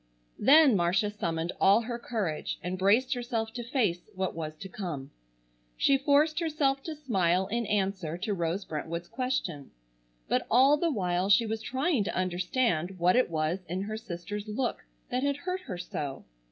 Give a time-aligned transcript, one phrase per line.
[0.39, 5.11] Then Marcia summoned all her courage and braced herself to face what was to come.
[5.77, 9.69] She forced herself to smile in answer to Rose Brentwood's question.
[10.27, 14.47] But all the while she was trying to understand what it was in her sister's
[14.47, 16.25] look that had hurt her so.